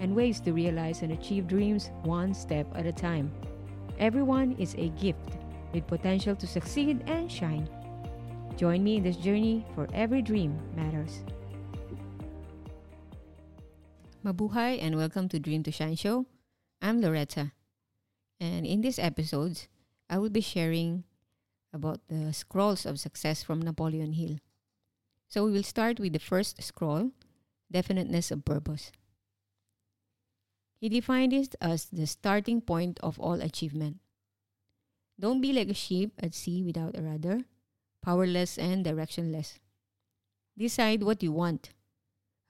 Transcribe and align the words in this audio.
and 0.00 0.14
ways 0.14 0.40
to 0.40 0.52
realize 0.52 1.02
and 1.02 1.12
achieve 1.12 1.46
dreams 1.46 1.90
one 2.02 2.34
step 2.34 2.66
at 2.74 2.86
a 2.86 2.92
time. 2.92 3.30
Everyone 3.98 4.52
is 4.58 4.74
a 4.74 4.88
gift 5.00 5.38
with 5.72 5.86
potential 5.86 6.36
to 6.36 6.46
succeed 6.46 7.02
and 7.06 7.30
shine. 7.30 7.68
Join 8.56 8.84
me 8.84 8.96
in 8.96 9.02
this 9.02 9.16
journey 9.16 9.64
for 9.74 9.88
every 9.94 10.22
dream 10.22 10.58
matters. 10.76 11.22
Mabuhay 14.24 14.78
and 14.80 14.96
welcome 14.96 15.28
to 15.28 15.40
Dream 15.40 15.62
to 15.64 15.72
Shine 15.72 15.96
Show. 15.96 16.26
I'm 16.80 17.00
Loretta. 17.00 17.52
And 18.38 18.66
in 18.66 18.80
this 18.80 18.98
episode, 18.98 19.66
I 20.08 20.18
will 20.18 20.30
be 20.30 20.40
sharing 20.40 21.04
about 21.72 22.00
the 22.08 22.32
scrolls 22.32 22.84
of 22.84 23.00
success 23.00 23.42
from 23.42 23.62
Napoleon 23.62 24.12
Hill. 24.12 24.38
So 25.28 25.44
we 25.44 25.52
will 25.52 25.62
start 25.62 25.98
with 25.98 26.12
the 26.12 26.18
first 26.18 26.62
scroll, 26.62 27.12
definiteness 27.70 28.30
of 28.30 28.44
purpose. 28.44 28.92
He 30.82 30.88
defined 30.88 31.32
it 31.32 31.54
as 31.60 31.84
the 31.84 32.08
starting 32.08 32.60
point 32.60 32.98
of 33.04 33.16
all 33.20 33.40
achievement. 33.40 34.00
Don't 35.16 35.40
be 35.40 35.52
like 35.52 35.68
a 35.68 35.74
sheep 35.74 36.10
at 36.18 36.34
sea 36.34 36.60
without 36.64 36.98
a 36.98 37.02
rudder, 37.02 37.44
powerless 38.02 38.58
and 38.58 38.84
directionless. 38.84 39.60
Decide 40.58 41.04
what 41.04 41.22
you 41.22 41.30
want. 41.30 41.70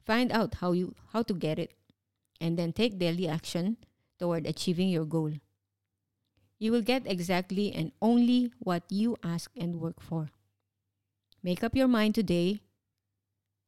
Find 0.07 0.33
out 0.33 0.65
how 0.65 0.73
you 0.73 0.95
how 1.13 1.23
to 1.25 1.35
get 1.35 1.59
it 1.59 1.75
and 2.41 2.59
then 2.59 2.73
take 2.73 2.99
daily 2.99 3.29
action 3.29 3.77
toward 4.19 4.47
achieving 4.47 4.89
your 4.89 5.05
goal. 5.05 5.33
You 6.59 6.73
will 6.73 6.81
get 6.81 7.07
exactly 7.07 7.71
and 7.71 7.93
only 8.01 8.51
what 8.61 8.85
you 8.89 9.15
ask 9.23 9.51
and 9.61 9.79
work 9.79 10.01
for. 10.01 10.31
Make 11.43 11.63
up 11.63 11.77
your 11.77 11.87
mind 11.89 12.15
today 12.15 12.63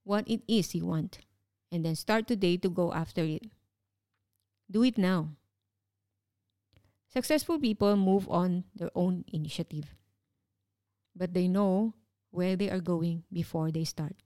what 0.05 0.27
it 0.27 0.41
is 0.49 0.75
you 0.75 0.87
want 0.87 1.19
and 1.71 1.85
then 1.85 1.97
start 1.97 2.27
today 2.27 2.57
to 2.57 2.71
go 2.71 2.95
after 2.95 3.25
it. 3.25 3.53
Do 4.71 4.83
it 4.83 4.99
now. 4.99 5.37
Successful 7.09 7.59
people 7.59 7.97
move 7.97 8.29
on 8.29 8.65
their 8.75 8.91
own 8.95 9.25
initiative, 9.33 9.95
but 11.15 11.33
they 11.33 11.47
know 11.47 11.95
where 12.31 12.57
they 12.57 12.69
are 12.69 12.81
going 12.81 13.23
before 13.33 13.71
they 13.71 13.85
start. 13.85 14.17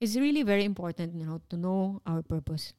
It's 0.00 0.14
really 0.16 0.42
very 0.42 0.64
important, 0.64 1.14
you 1.14 1.26
know, 1.26 1.40
to 1.50 1.56
know 1.56 2.02
our 2.06 2.22
purpose. 2.22 2.74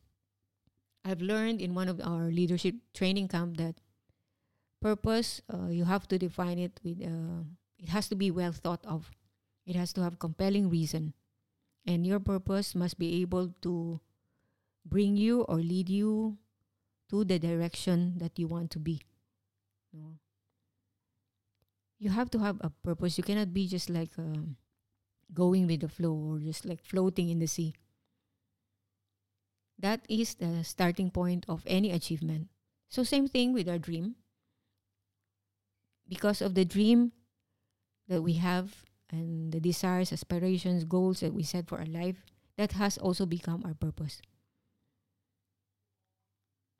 I've 1.03 1.21
learned 1.21 1.59
in 1.61 1.75
one 1.75 1.89
of 1.89 1.99
our 1.99 2.31
leadership 2.31 2.75
training 2.93 3.27
camp 3.27 3.57
that 3.57 3.75
purpose 4.81 5.41
uh, 5.51 5.67
you 5.67 5.83
have 5.83 6.07
to 6.07 6.17
define 6.17 6.59
it 6.59 6.79
with 6.83 7.03
uh, 7.03 7.43
it 7.79 7.89
has 7.89 8.07
to 8.09 8.15
be 8.15 8.31
well 8.31 8.51
thought 8.51 8.83
of. 8.85 9.11
It 9.65 9.75
has 9.75 9.91
to 9.93 10.03
have 10.03 10.19
compelling 10.19 10.69
reason, 10.69 11.13
and 11.85 12.07
your 12.07 12.19
purpose 12.19 12.75
must 12.75 12.99
be 12.99 13.21
able 13.21 13.51
to 13.63 13.99
bring 14.85 15.17
you 15.17 15.41
or 15.43 15.57
lead 15.57 15.89
you 15.89 16.37
to 17.09 17.23
the 17.23 17.39
direction 17.39 18.17
that 18.17 18.37
you 18.39 18.47
want 18.47 18.71
to 18.71 18.79
be. 18.79 19.01
No. 19.93 20.17
You 21.99 22.09
have 22.09 22.29
to 22.31 22.39
have 22.39 22.57
a 22.61 22.69
purpose. 22.69 23.17
You 23.17 23.23
cannot 23.23 23.53
be 23.53 23.67
just 23.67 23.89
like 23.89 24.11
um, 24.17 24.57
going 25.33 25.67
with 25.67 25.81
the 25.81 25.89
flow 25.89 26.13
or 26.13 26.39
just 26.39 26.65
like 26.65 26.83
floating 26.83 27.29
in 27.29 27.39
the 27.39 27.47
sea. 27.47 27.73
That 29.79 30.01
is 30.09 30.35
the 30.35 30.63
starting 30.63 31.11
point 31.11 31.45
of 31.47 31.63
any 31.65 31.91
achievement. 31.91 32.49
So, 32.89 33.03
same 33.03 33.27
thing 33.27 33.53
with 33.53 33.67
our 33.67 33.79
dream. 33.79 34.15
Because 36.07 36.41
of 36.41 36.53
the 36.53 36.65
dream 36.65 37.11
that 38.07 38.21
we 38.21 38.33
have 38.33 38.85
and 39.09 39.51
the 39.51 39.59
desires, 39.59 40.11
aspirations, 40.11 40.83
goals 40.83 41.21
that 41.21 41.33
we 41.33 41.43
set 41.43 41.67
for 41.67 41.79
our 41.79 41.85
life, 41.85 42.25
that 42.57 42.73
has 42.73 42.97
also 42.97 43.25
become 43.25 43.63
our 43.65 43.73
purpose. 43.73 44.21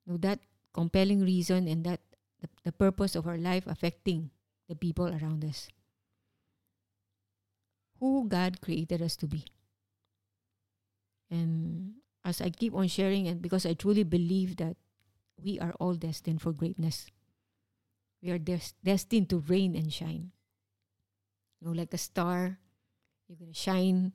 Now, 0.06 0.16
that 0.20 0.40
compelling 0.74 1.22
reason 1.22 1.68
and 1.68 1.84
that 1.84 2.00
the, 2.42 2.48
the 2.64 2.72
purpose 2.72 3.14
of 3.14 3.26
our 3.26 3.38
life 3.38 3.66
affecting 3.66 4.30
the 4.68 4.74
people 4.74 5.08
around 5.08 5.44
us. 5.44 5.68
Who 8.00 8.28
God 8.28 8.60
created 8.60 9.00
us 9.00 9.16
to 9.16 9.26
be. 9.26 9.46
And 11.30 11.94
as 12.24 12.40
I 12.40 12.50
keep 12.50 12.74
on 12.74 12.88
sharing, 12.88 13.28
and 13.28 13.40
because 13.40 13.64
I 13.64 13.72
truly 13.72 14.02
believe 14.04 14.56
that 14.56 14.76
we 15.42 15.58
are 15.58 15.72
all 15.80 15.94
destined 15.94 16.42
for 16.42 16.52
greatness, 16.52 17.06
we 18.22 18.30
are 18.30 18.38
des- 18.38 18.76
destined 18.82 19.30
to 19.30 19.38
reign 19.38 19.74
and 19.74 19.92
shine. 19.92 20.32
You 21.60 21.68
know, 21.68 21.72
like 21.72 21.94
a 21.94 21.98
star, 21.98 22.58
you're 23.28 23.38
gonna 23.38 23.54
shine. 23.54 24.12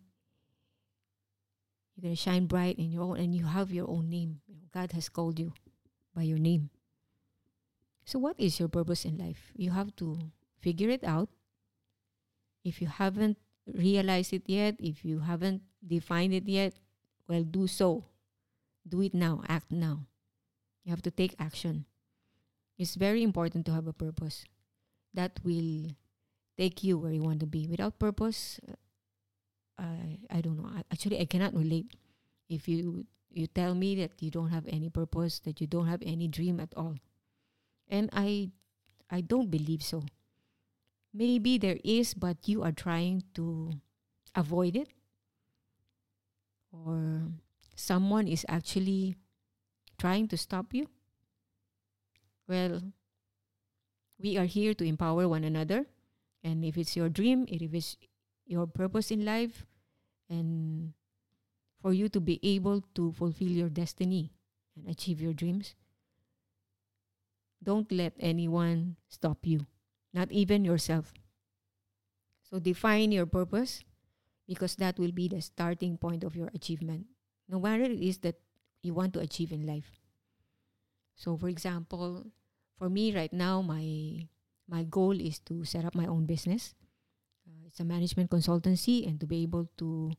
You're 1.95 2.03
gonna 2.03 2.15
shine 2.15 2.45
bright 2.45 2.77
in 2.77 2.91
your 2.91 3.03
own, 3.03 3.17
and 3.17 3.35
you 3.35 3.45
have 3.45 3.71
your 3.71 3.89
own 3.89 4.09
name. 4.09 4.41
God 4.71 4.91
has 4.91 5.09
called 5.09 5.39
you 5.39 5.53
by 6.19 6.27
your 6.27 6.37
name. 6.37 6.67
So, 8.03 8.19
what 8.19 8.35
is 8.35 8.59
your 8.59 8.67
purpose 8.67 9.07
in 9.07 9.15
life? 9.15 9.55
You 9.55 9.71
have 9.71 9.95
to 10.03 10.19
figure 10.59 10.91
it 10.91 11.07
out. 11.07 11.31
If 12.67 12.83
you 12.83 12.91
haven't 12.91 13.39
realized 13.63 14.35
it 14.35 14.43
yet, 14.43 14.75
if 14.83 15.07
you 15.07 15.23
haven't 15.23 15.63
defined 15.79 16.35
it 16.35 16.43
yet, 16.43 16.75
well, 17.23 17.47
do 17.47 17.71
so. 17.71 18.03
Do 18.83 18.99
it 18.99 19.15
now. 19.15 19.39
Act 19.47 19.71
now. 19.71 20.11
You 20.83 20.91
have 20.91 21.05
to 21.07 21.11
take 21.11 21.39
action. 21.39 21.85
It's 22.75 22.99
very 22.99 23.23
important 23.23 23.63
to 23.67 23.71
have 23.71 23.87
a 23.87 23.95
purpose 23.95 24.43
that 25.13 25.39
will 25.45 25.95
take 26.57 26.83
you 26.83 26.97
where 26.97 27.15
you 27.15 27.23
want 27.23 27.39
to 27.39 27.47
be. 27.47 27.63
Without 27.67 27.95
purpose, 27.95 28.59
uh, 28.67 28.75
I 29.79 30.19
I 30.27 30.41
don't 30.43 30.59
know. 30.59 30.67
Actually, 30.91 31.23
I 31.23 31.29
cannot 31.31 31.55
relate. 31.55 31.95
If 32.49 32.67
you 32.67 33.07
you 33.31 33.47
tell 33.47 33.75
me 33.75 33.95
that 33.95 34.21
you 34.21 34.31
don't 34.31 34.49
have 34.49 34.65
any 34.67 34.89
purpose, 34.89 35.39
that 35.41 35.61
you 35.61 35.67
don't 35.67 35.87
have 35.87 36.01
any 36.05 36.27
dream 36.27 36.59
at 36.59 36.73
all. 36.75 36.95
And 37.87 38.09
I 38.13 38.51
I 39.09 39.21
don't 39.21 39.49
believe 39.49 39.81
so. 39.81 40.03
Maybe 41.13 41.57
there 41.57 41.79
is, 41.83 42.13
but 42.13 42.47
you 42.47 42.61
are 42.61 42.71
trying 42.71 43.23
to 43.33 43.71
avoid 44.35 44.75
it. 44.75 44.89
Or 46.71 47.33
someone 47.75 48.27
is 48.27 48.45
actually 48.47 49.15
trying 49.97 50.27
to 50.29 50.37
stop 50.37 50.73
you. 50.73 50.85
Well, 52.47 52.81
we 54.19 54.37
are 54.37 54.45
here 54.45 54.73
to 54.75 54.85
empower 54.85 55.27
one 55.27 55.43
another. 55.43 55.85
And 56.43 56.63
if 56.63 56.77
it's 56.77 56.95
your 56.95 57.09
dream, 57.09 57.45
if 57.49 57.73
it's 57.73 57.97
your 58.45 58.67
purpose 58.67 59.11
in 59.11 59.25
life, 59.25 59.65
and 60.29 60.93
for 61.81 61.93
you 61.93 62.09
to 62.09 62.19
be 62.19 62.39
able 62.43 62.83
to 62.95 63.11
fulfill 63.13 63.49
your 63.49 63.69
destiny 63.69 64.31
and 64.75 64.87
achieve 64.89 65.21
your 65.21 65.33
dreams. 65.33 65.75
Don't 67.63 67.91
let 67.91 68.13
anyone 68.19 68.95
stop 69.07 69.45
you, 69.45 69.67
not 70.13 70.31
even 70.31 70.63
yourself. 70.63 71.13
So 72.49 72.59
define 72.59 73.11
your 73.11 73.25
purpose 73.25 73.83
because 74.47 74.75
that 74.77 74.97
will 74.97 75.11
be 75.11 75.27
the 75.27 75.41
starting 75.41 75.97
point 75.97 76.23
of 76.23 76.35
your 76.35 76.49
achievement, 76.55 77.05
no 77.47 77.59
matter 77.59 77.83
it 77.83 77.99
is 78.01 78.19
that 78.19 78.39
you 78.81 78.93
want 78.93 79.13
to 79.13 79.19
achieve 79.19 79.51
in 79.51 79.67
life. 79.67 79.99
So, 81.15 81.35
for 81.35 81.49
example, 81.49 82.31
for 82.77 82.89
me 82.89 83.13
right 83.13 83.31
now, 83.31 83.61
my 83.61 84.25
my 84.67 84.83
goal 84.87 85.19
is 85.19 85.39
to 85.51 85.65
set 85.65 85.83
up 85.83 85.93
my 85.93 86.07
own 86.07 86.25
business. 86.25 86.73
Uh, 87.45 87.67
it's 87.67 87.79
a 87.79 87.85
management 87.85 88.31
consultancy 88.31 89.05
and 89.05 89.19
to 89.19 89.27
be 89.27 89.43
able 89.43 89.67
to 89.77 90.13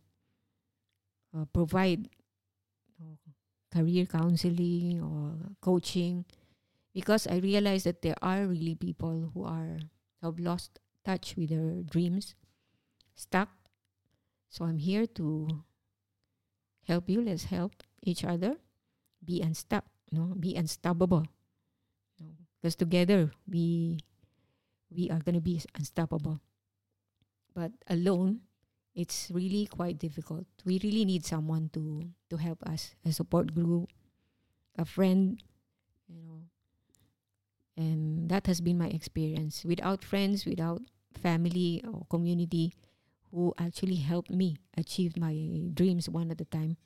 uh, 1.36 1.44
provide 1.52 2.08
career 3.72 4.04
counseling 4.04 5.00
or 5.00 5.54
coaching 5.60 6.24
because 6.92 7.26
I 7.26 7.38
realize 7.38 7.84
that 7.84 8.02
there 8.02 8.18
are 8.20 8.46
really 8.46 8.74
people 8.74 9.30
who 9.32 9.44
are 9.44 9.78
have 10.22 10.38
lost 10.38 10.80
touch 11.04 11.34
with 11.36 11.50
their 11.50 11.82
dreams, 11.86 12.34
stuck. 13.14 13.48
So 14.50 14.64
I'm 14.64 14.78
here 14.78 15.06
to 15.16 15.62
help 16.86 17.08
you. 17.08 17.22
Let's 17.22 17.44
help 17.44 17.72
each 18.02 18.24
other 18.24 18.58
be 19.24 19.40
unstuck, 19.40 19.84
no, 20.10 20.34
be 20.38 20.56
unstoppable. 20.56 21.24
No, 22.18 22.26
because 22.58 22.74
together 22.74 23.30
we 23.48 24.00
we 24.90 25.08
are 25.10 25.20
gonna 25.20 25.40
be 25.40 25.62
unstoppable. 25.74 26.40
But 27.54 27.72
alone, 27.86 28.40
it's 28.94 29.30
really 29.32 29.66
quite 29.66 29.98
difficult. 29.98 30.46
We 30.64 30.80
really 30.82 31.04
need 31.04 31.24
someone 31.24 31.70
to 31.74 32.10
to 32.30 32.36
help 32.36 32.62
us, 32.64 32.94
a 33.04 33.12
support 33.12 33.54
group, 33.54 33.88
a 34.76 34.84
friend, 34.84 35.42
you 36.08 36.22
know. 36.22 36.42
And 37.76 38.28
that 38.28 38.46
has 38.46 38.60
been 38.60 38.78
my 38.78 38.88
experience. 38.88 39.64
Without 39.64 40.04
friends, 40.04 40.44
without 40.44 40.82
family 41.16 41.82
or 41.86 42.04
community 42.10 42.74
who 43.30 43.54
actually 43.58 43.96
helped 43.96 44.30
me 44.30 44.56
achieve 44.76 45.16
my 45.16 45.32
dreams 45.72 46.08
one 46.08 46.30
at 46.30 46.40
a 46.40 46.44
time, 46.44 46.76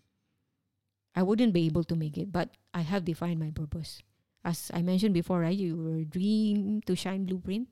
I 1.17 1.23
wouldn't 1.23 1.53
be 1.53 1.67
able 1.67 1.85
to 1.85 1.97
make 1.97 2.19
it. 2.19 2.31
But 2.31 2.51
I 2.73 2.83
have 2.83 3.05
defined 3.05 3.41
my 3.41 3.51
purpose. 3.51 4.03
As 4.45 4.71
I 4.75 4.83
mentioned 4.83 5.15
before, 5.15 5.41
right? 5.41 5.57
Your 5.57 6.05
dream 6.05 6.83
to 6.87 6.95
shine 6.95 7.25
blueprint. 7.25 7.69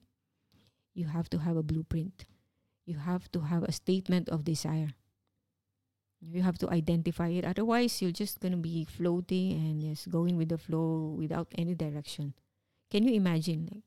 You 0.94 1.06
have 1.06 1.28
to 1.30 1.38
have 1.38 1.56
a 1.56 1.62
blueprint. 1.62 2.24
You 2.84 2.98
have 2.98 3.30
to 3.32 3.40
have 3.40 3.62
a 3.62 3.72
statement 3.72 4.28
of 4.28 4.44
desire. 4.44 4.90
You 6.20 6.42
have 6.42 6.58
to 6.58 6.70
identify 6.70 7.28
it. 7.28 7.44
Otherwise, 7.44 8.00
you're 8.02 8.14
just 8.14 8.40
gonna 8.40 8.58
be 8.58 8.84
floating 8.84 9.52
and 9.52 9.80
just 9.80 10.10
going 10.10 10.36
with 10.36 10.48
the 10.50 10.58
flow 10.58 11.14
without 11.18 11.48
any 11.58 11.74
direction. 11.74 12.34
Can 12.90 13.06
you 13.06 13.14
imagine, 13.14 13.82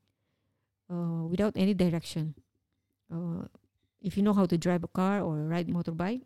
uh, 0.90 1.28
without 1.28 1.54
any 1.56 1.74
direction? 1.74 2.36
Uh, 3.12 3.48
if 4.02 4.18
you 4.18 4.24
know 4.24 4.34
how 4.34 4.46
to 4.46 4.58
drive 4.58 4.84
a 4.84 4.92
car 4.92 5.22
or 5.22 5.48
ride 5.48 5.68
motorbike, 5.68 6.24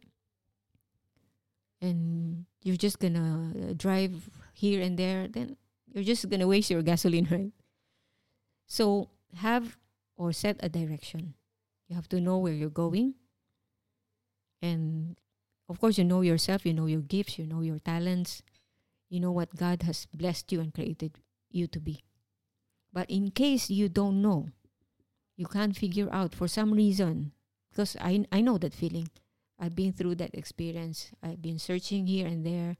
and 1.81 2.45
you're 2.63 2.75
just 2.77 2.99
gonna 2.99 3.53
uh, 3.55 3.73
drive 3.77 4.29
here 4.53 4.81
and 4.81 4.97
there, 4.97 5.27
then 5.27 5.55
you're 5.93 6.03
just 6.03 6.27
gonna 6.29 6.47
waste 6.47 6.69
your 6.69 6.81
gasoline, 6.81 7.27
right? 7.31 7.53
So 8.67 9.09
have 9.37 9.77
or 10.17 10.33
set 10.33 10.57
a 10.59 10.69
direction. 10.69 11.33
You 11.89 11.95
have 11.95 12.07
to 12.09 12.21
know 12.21 12.37
where 12.37 12.53
you're 12.53 12.69
going. 12.69 13.15
And 14.61 15.17
of 15.67 15.81
course, 15.81 15.97
you 15.97 16.05
know 16.05 16.21
yourself, 16.21 16.65
you 16.65 16.73
know 16.73 16.85
your 16.85 17.01
gifts, 17.01 17.37
you 17.37 17.45
know 17.45 17.61
your 17.61 17.79
talents, 17.79 18.43
you 19.09 19.19
know 19.19 19.31
what 19.31 19.55
God 19.55 19.83
has 19.83 20.05
blessed 20.13 20.51
you 20.51 20.61
and 20.61 20.73
created 20.73 21.17
you 21.49 21.67
to 21.67 21.79
be. 21.79 22.03
But 22.93 23.09
in 23.09 23.31
case 23.31 23.69
you 23.69 23.89
don't 23.89 24.21
know, 24.21 24.49
you 25.35 25.47
can't 25.47 25.75
figure 25.75 26.09
out 26.11 26.35
for 26.35 26.47
some 26.47 26.73
reason, 26.73 27.31
because 27.71 27.97
I, 27.99 28.25
I 28.31 28.41
know 28.41 28.57
that 28.57 28.73
feeling. 28.73 29.09
I've 29.59 29.75
been 29.75 29.93
through 29.93 30.15
that 30.15 30.33
experience. 30.33 31.11
I've 31.21 31.41
been 31.41 31.59
searching 31.59 32.07
here 32.07 32.27
and 32.27 32.45
there. 32.45 32.77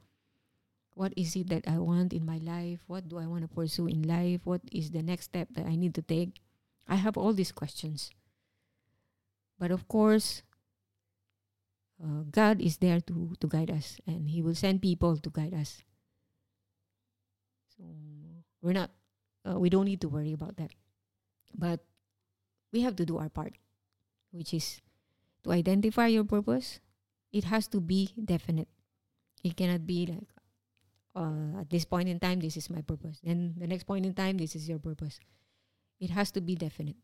What 0.94 1.14
is 1.16 1.36
it 1.36 1.50
that 1.50 1.68
I 1.68 1.78
want 1.78 2.14
in 2.14 2.26
my 2.26 2.38
life? 2.38 2.80
What 2.88 3.08
do 3.08 3.18
I 3.18 3.28
want 3.28 3.42
to 3.44 3.48
pursue 3.48 3.88
in 3.88 4.04
life? 4.04 4.42
What 4.44 4.62
is 4.72 4.92
the 4.92 5.02
next 5.02 5.26
step 5.26 5.50
that 5.54 5.66
I 5.66 5.76
need 5.76 5.96
to 5.96 6.02
take? 6.02 6.42
I 6.88 6.96
have 6.96 7.18
all 7.18 7.34
these 7.34 7.52
questions. 7.52 8.12
But 9.60 9.72
of 9.72 9.88
course, 9.88 10.42
uh, 12.02 12.24
God 12.32 12.62
is 12.62 12.78
there 12.78 13.02
to, 13.02 13.36
to 13.40 13.48
guide 13.48 13.70
us, 13.70 14.00
and 14.08 14.30
He 14.30 14.42
will 14.42 14.56
send 14.56 14.82
people 14.82 15.18
to 15.18 15.30
guide 15.30 15.54
us. 15.54 15.84
So 17.76 17.84
we're 18.62 18.74
not, 18.74 18.92
uh, 19.44 19.60
we 19.60 19.70
don't 19.70 19.86
need 19.86 20.02
to 20.02 20.10
worry 20.10 20.32
about 20.32 20.56
that. 20.58 20.72
But 21.54 21.82
we 22.72 22.82
have 22.82 22.96
to 22.96 23.06
do 23.06 23.18
our 23.18 23.28
part, 23.28 23.54
which 24.32 24.54
is 24.54 24.82
to 25.44 25.52
identify 25.52 26.08
your 26.08 26.24
purpose. 26.24 26.80
It 27.32 27.44
has 27.46 27.68
to 27.70 27.82
be 27.82 28.12
definite. 28.16 28.70
It 29.44 29.58
cannot 29.58 29.86
be 29.86 30.06
like, 30.06 30.30
uh, 31.16 31.60
at 31.62 31.70
this 31.70 31.86
point 31.86 32.08
in 32.08 32.20
time, 32.20 32.40
this 32.40 32.56
is 32.56 32.70
my 32.70 32.82
purpose. 32.82 33.20
Then 33.24 33.56
the 33.58 33.68
next 33.68 33.84
point 33.84 34.06
in 34.06 34.14
time, 34.14 34.38
this 34.38 34.56
is 34.56 34.70
your 34.70 34.80
purpose. 34.80 35.20
It 36.00 36.12
has 36.12 36.32
to 36.32 36.42
be 36.42 36.56
definite. 36.56 36.96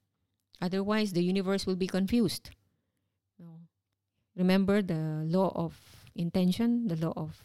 Otherwise, 0.61 1.13
the 1.13 1.23
universe 1.23 1.65
will 1.65 1.75
be 1.75 1.87
confused. 1.87 2.51
No. 3.39 3.59
Remember 4.35 4.81
the 4.81 5.23
law 5.25 5.51
of 5.55 5.77
intention, 6.15 6.87
the 6.87 6.95
law 6.95 7.13
of 7.15 7.41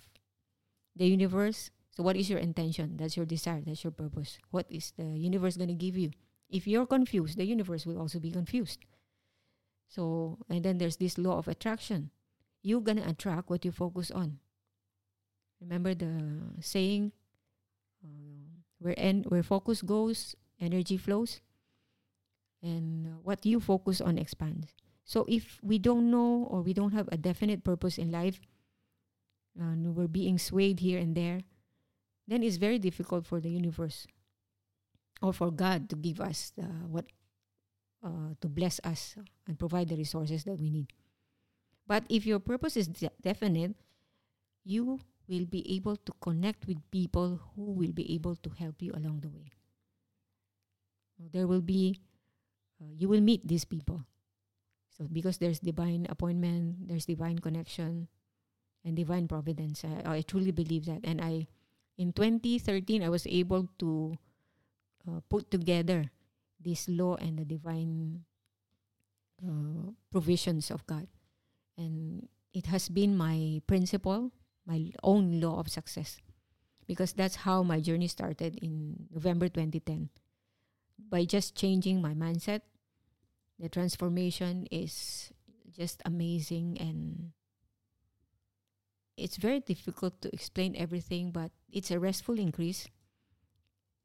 the 0.96 1.06
universe. 1.06 1.70
So, 1.90 2.02
what 2.02 2.16
is 2.16 2.30
your 2.30 2.38
intention? 2.38 2.96
That's 2.96 3.16
your 3.16 3.26
desire. 3.26 3.62
That's 3.64 3.82
your 3.84 3.90
purpose. 3.90 4.38
What 4.50 4.66
is 4.70 4.92
the 4.96 5.04
universe 5.04 5.56
going 5.56 5.68
to 5.68 5.74
give 5.74 5.96
you? 5.96 6.10
If 6.48 6.66
you're 6.66 6.86
confused, 6.86 7.36
the 7.36 7.44
universe 7.44 7.86
will 7.86 7.98
also 7.98 8.18
be 8.18 8.30
confused. 8.30 8.84
So, 9.88 10.38
and 10.48 10.62
then 10.64 10.78
there's 10.78 10.96
this 10.96 11.18
law 11.18 11.38
of 11.38 11.48
attraction. 11.48 12.10
You're 12.62 12.80
going 12.80 12.98
to 12.98 13.08
attract 13.08 13.50
what 13.50 13.64
you 13.64 13.72
focus 13.72 14.10
on. 14.10 14.38
Remember 15.60 15.94
the 15.94 16.12
saying, 16.60 17.12
uh, 18.04 18.60
where, 18.78 18.94
en- 18.96 19.24
where 19.28 19.42
focus 19.42 19.82
goes, 19.82 20.34
energy 20.60 20.96
flows 20.96 21.40
and 22.62 23.22
what 23.22 23.44
you 23.46 23.60
focus 23.60 24.00
on 24.00 24.18
expands? 24.18 24.74
So 25.04 25.26
if 25.28 25.58
we 25.62 25.78
don't 25.78 26.10
know 26.10 26.46
or 26.50 26.62
we 26.62 26.72
don't 26.72 26.92
have 26.92 27.08
a 27.10 27.16
definite 27.16 27.64
purpose 27.64 27.98
in 27.98 28.12
life 28.12 28.40
and 29.58 29.96
we're 29.96 30.06
being 30.06 30.38
swayed 30.38 30.80
here 30.80 30.98
and 30.98 31.16
there 31.16 31.40
then 32.28 32.44
it's 32.44 32.56
very 32.56 32.78
difficult 32.78 33.26
for 33.26 33.40
the 33.40 33.50
universe 33.50 34.06
or 35.20 35.32
for 35.32 35.50
god 35.50 35.90
to 35.90 35.96
give 35.96 36.20
us 36.20 36.52
what 36.86 37.06
uh, 38.04 38.32
to 38.40 38.48
bless 38.48 38.80
us 38.84 39.16
and 39.46 39.58
provide 39.58 39.88
the 39.88 39.96
resources 39.96 40.44
that 40.44 40.58
we 40.58 40.70
need. 40.70 40.92
But 41.86 42.04
if 42.08 42.24
your 42.24 42.38
purpose 42.38 42.76
is 42.76 42.86
de- 42.86 43.10
definite 43.20 43.74
you 44.64 45.00
will 45.28 45.46
be 45.46 45.64
able 45.74 45.96
to 45.96 46.12
connect 46.20 46.66
with 46.66 46.78
people 46.90 47.40
who 47.54 47.72
will 47.72 47.92
be 47.92 48.14
able 48.14 48.36
to 48.36 48.50
help 48.50 48.80
you 48.80 48.92
along 48.94 49.20
the 49.20 49.28
way. 49.28 49.50
There 51.32 51.46
will 51.46 51.60
be 51.60 52.00
uh, 52.81 52.93
you 52.97 53.09
will 53.09 53.21
meet 53.21 53.47
these 53.47 53.65
people. 53.65 54.03
So 54.88 55.06
because 55.11 55.38
there's 55.38 55.61
divine 55.61 56.06
appointment 56.09 56.88
there's 56.88 57.06
divine 57.06 57.38
connection 57.38 58.09
and 58.85 58.97
divine 58.97 59.29
providence. 59.29 59.85
I, 59.85 60.19
I 60.19 60.23
truly 60.23 60.50
believe 60.50 60.87
that. 60.87 61.00
And 61.05 61.21
i 61.21 61.47
in 62.00 62.12
2013 62.17 63.05
i 63.05 63.09
was 63.12 63.27
able 63.29 63.69
to 63.79 64.17
uh, 65.05 65.21
put 65.29 65.50
together 65.50 66.09
this 66.61 66.88
law 66.88 67.17
and 67.17 67.38
the 67.38 67.44
divine 67.44 68.25
uh, 69.44 69.93
provisions 70.11 70.71
of 70.71 70.87
god. 70.87 71.09
And 71.77 72.29
it 72.53 72.67
has 72.67 72.88
been 72.88 73.17
my 73.17 73.61
principle 73.67 74.32
my 74.67 74.93
own 75.03 75.41
law 75.41 75.61
of 75.61 75.69
success 75.69 76.19
because 76.87 77.12
that's 77.12 77.49
how 77.49 77.62
my 77.62 77.81
journey 77.81 78.09
started 78.09 78.59
in 78.61 79.09
november 79.11 79.49
2010 79.49 80.11
by 81.09 81.25
just 81.25 81.56
changing 81.56 82.03
my 82.03 82.12
mindset, 82.12 82.61
the 83.60 83.68
transformation 83.68 84.66
is 84.70 85.30
just 85.76 86.02
amazing 86.04 86.78
and 86.80 87.32
it's 89.16 89.36
very 89.36 89.60
difficult 89.60 90.20
to 90.22 90.32
explain 90.32 90.74
everything, 90.76 91.31
but 91.31 91.50
it's 91.70 91.90
a 91.90 92.00
restful 92.00 92.38
increase. 92.38 92.88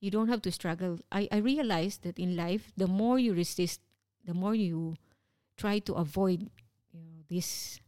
You 0.02 0.12
don't 0.12 0.28
have 0.28 0.42
to 0.44 0.52
struggle. 0.52 1.00
I, 1.12 1.28
I 1.32 1.38
realized 1.38 2.04
that 2.04 2.20
in 2.20 2.36
life, 2.36 2.74
the 2.76 2.88
more 2.88 3.18
you 3.18 3.34
resist, 3.34 3.80
the 4.26 4.34
more 4.34 4.54
you 4.54 4.96
try 5.58 5.80
to 5.80 5.94
avoid 5.94 6.52
you 6.92 7.00
know, 7.00 7.24
this 7.30 7.80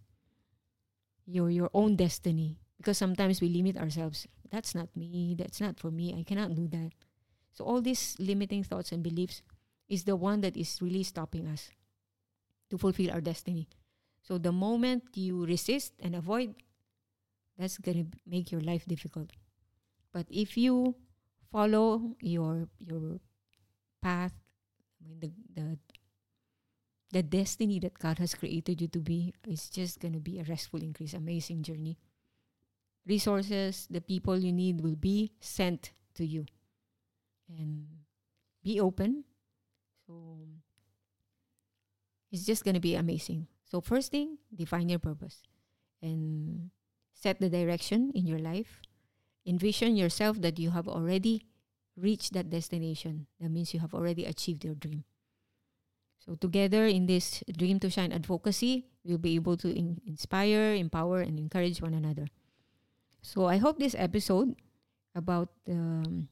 your 1.26 1.50
your 1.50 1.70
own 1.74 1.98
destiny. 1.98 2.58
Because 2.78 2.98
sometimes 2.98 3.42
we 3.42 3.50
limit 3.50 3.76
ourselves. 3.76 4.26
That's 4.50 4.74
not 4.74 4.88
me, 4.96 5.36
that's 5.38 5.60
not 5.60 5.78
for 5.78 5.92
me, 5.92 6.16
I 6.18 6.24
cannot 6.24 6.56
do 6.56 6.68
that. 6.70 6.92
So 7.54 7.66
all 7.66 7.82
these 7.82 8.16
limiting 8.20 8.64
thoughts 8.64 8.94
and 8.94 9.04
beliefs 9.04 9.42
is 9.88 10.04
the 10.04 10.16
one 10.16 10.42
that 10.42 10.58
is 10.58 10.82
really 10.82 11.04
stopping 11.04 11.48
us 11.48 11.70
to 12.70 12.78
fulfill 12.78 13.12
our 13.12 13.22
destiny. 13.22 13.68
So 14.22 14.38
the 14.38 14.52
moment 14.52 15.04
you 15.16 15.46
resist 15.46 15.94
and 16.02 16.16
avoid, 16.16 16.56
that's 17.58 17.78
going 17.78 18.06
to 18.06 18.18
make 18.28 18.52
your 18.52 18.62
life 18.62 18.86
difficult. 18.86 19.32
But 20.14 20.28
if 20.30 20.58
you 20.58 20.96
follow 21.52 22.16
your 22.20 22.68
your 22.78 23.20
path, 24.02 24.34
I 25.00 25.08
mean 25.08 25.20
the 25.20 25.32
the 25.56 25.78
the 27.12 27.24
destiny 27.24 27.80
that 27.80 28.00
God 28.00 28.20
has 28.20 28.36
created 28.36 28.82
you 28.82 28.88
to 28.90 29.00
be 29.00 29.34
is 29.48 29.70
just 29.70 30.00
going 30.00 30.14
to 30.14 30.20
be 30.20 30.40
a 30.40 30.44
restful 30.44 30.84
increase, 30.84 31.14
amazing 31.14 31.64
journey. 31.64 31.98
Resources, 33.08 33.88
the 33.90 34.02
people 34.02 34.38
you 34.38 34.52
need 34.52 34.82
will 34.82 35.00
be 35.00 35.32
sent 35.40 35.94
to 36.16 36.26
you 36.26 36.46
and 37.48 37.88
be 38.62 38.80
open. 38.82 39.24
So 40.08 40.40
it's 42.32 42.46
just 42.46 42.64
going 42.64 42.76
to 42.76 42.82
be 42.84 42.96
amazing. 42.96 43.48
So, 43.68 43.82
first 43.82 44.12
thing, 44.12 44.38
define 44.56 44.88
your 44.88 45.00
purpose 45.00 45.44
and 46.02 46.72
set 47.14 47.40
the 47.40 47.50
direction 47.50 48.12
in 48.16 48.26
your 48.26 48.40
life. 48.40 48.82
Envision 49.46 49.96
yourself 49.96 50.40
that 50.42 50.60
you 50.60 50.72
have 50.72 50.88
already 50.88 51.46
reached 51.96 52.34
that 52.34 52.50
destination. 52.50 53.28
That 53.40 53.50
means 53.50 53.74
you 53.74 53.80
have 53.80 53.94
already 53.94 54.26
achieved 54.26 54.64
your 54.64 54.76
dream. 54.76 55.04
So, 56.20 56.36
together 56.36 56.86
in 56.88 57.08
this 57.08 57.44
Dream 57.52 57.80
to 57.80 57.90
Shine 57.90 58.12
advocacy, 58.12 58.88
we'll 59.04 59.20
be 59.20 59.36
able 59.36 59.58
to 59.58 59.72
in- 59.72 60.02
inspire, 60.06 60.76
empower, 60.76 61.22
and 61.22 61.40
encourage 61.40 61.82
one 61.82 61.94
another. 61.94 62.28
So, 63.22 63.48
I 63.48 63.58
hope 63.58 63.80
this 63.80 63.96
episode 63.98 64.56
about 65.16 65.50
um, 65.68 66.28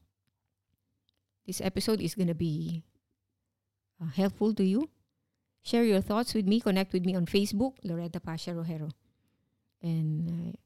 this 1.46 1.60
episode 1.60 2.00
is 2.00 2.14
going 2.14 2.28
to 2.28 2.36
be 2.36 2.84
uh, 4.00 4.10
helpful 4.14 4.54
to 4.54 4.64
you. 4.64 4.88
Share 5.62 5.84
your 5.84 6.00
thoughts 6.00 6.34
with 6.34 6.46
me. 6.46 6.60
Connect 6.60 6.92
with 6.92 7.04
me 7.04 7.14
on 7.14 7.26
Facebook, 7.26 7.74
Loretta 7.82 8.20
Pasha 8.20 8.50
Rojero. 8.50 8.90
And 9.82 10.54
uh, 10.54 10.56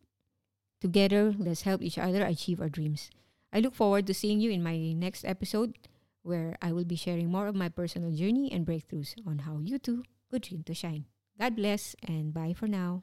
together, 0.80 1.34
let's 1.38 1.62
help 1.62 1.82
each 1.82 1.98
other 1.98 2.22
achieve 2.22 2.60
our 2.60 2.68
dreams. 2.68 3.10
I 3.52 3.60
look 3.60 3.74
forward 3.74 4.06
to 4.06 4.14
seeing 4.14 4.40
you 4.40 4.50
in 4.50 4.62
my 4.62 4.92
next 4.92 5.24
episode 5.24 5.74
where 6.22 6.56
I 6.60 6.72
will 6.72 6.84
be 6.84 6.96
sharing 6.96 7.30
more 7.30 7.46
of 7.46 7.54
my 7.54 7.68
personal 7.68 8.10
journey 8.12 8.52
and 8.52 8.66
breakthroughs 8.66 9.14
on 9.26 9.40
how 9.40 9.58
you 9.58 9.78
too 9.78 10.04
could 10.30 10.42
dream 10.42 10.62
to 10.64 10.74
shine. 10.74 11.06
God 11.38 11.56
bless 11.56 11.96
and 12.06 12.34
bye 12.34 12.52
for 12.52 12.68
now. 12.68 13.02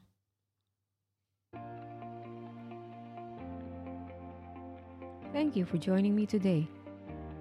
Thank 5.32 5.56
you 5.56 5.66
for 5.66 5.76
joining 5.76 6.14
me 6.14 6.24
today. 6.24 6.68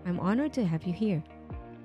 I'm 0.06 0.20
honored 0.20 0.54
to 0.54 0.66
have 0.66 0.84
you 0.84 0.94
here. 0.94 1.24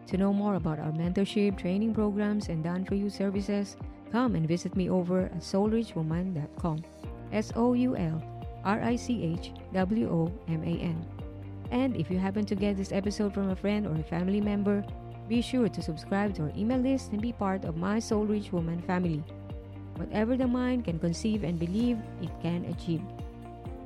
To 0.09 0.16
know 0.16 0.32
more 0.32 0.56
about 0.56 0.78
our 0.78 0.92
mentorship, 0.92 1.59
training 1.59 1.94
programs, 1.94 2.49
and 2.49 2.62
done 2.62 2.85
for 2.85 2.94
you 2.94 3.09
services, 3.09 3.76
come 4.11 4.35
and 4.35 4.47
visit 4.47 4.76
me 4.76 4.90
over 4.90 5.23
at 5.23 5.40
soulrichwoman.com. 5.40 6.85
S 7.32 7.52
O 7.56 7.73
U 7.73 7.97
L 7.97 8.23
R 8.64 8.80
I 8.82 8.97
C 8.97 9.23
H 9.25 9.52
W 9.73 10.09
O 10.11 10.32
M 10.49 10.62
A 10.62 10.76
N. 10.78 11.04
And 11.71 11.97
if 11.97 12.11
you 12.11 12.18
happen 12.18 12.44
to 12.47 12.54
get 12.54 12.76
this 12.76 12.92
episode 12.92 13.32
from 13.32 13.50
a 13.50 13.56
friend 13.56 13.87
or 13.87 13.94
a 13.99 14.02
family 14.04 14.40
member, 14.40 14.85
be 15.28 15.40
sure 15.40 15.68
to 15.68 15.82
subscribe 15.82 16.35
to 16.35 16.42
our 16.42 16.52
email 16.56 16.78
list 16.78 17.12
and 17.12 17.23
be 17.23 17.32
part 17.32 17.64
of 17.64 17.76
my 17.76 17.99
Soul 17.99 18.26
Rich 18.26 18.52
Woman 18.52 18.82
family. 18.82 19.25
Whatever 19.97 20.37
the 20.37 20.47
mind 20.47 20.85
can 20.85 20.99
conceive 20.99 21.44
and 21.44 21.59
believe, 21.59 21.99
it 22.21 22.30
can 22.42 22.66
achieve. 22.66 23.02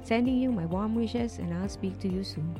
Sending 0.02 0.37
you 0.37 0.50
my 0.50 0.66
warm 0.66 0.94
wishes, 0.94 1.38
and 1.38 1.54
I'll 1.54 1.68
speak 1.68 2.00
to 2.00 2.08
you 2.08 2.25
soon. 2.25 2.56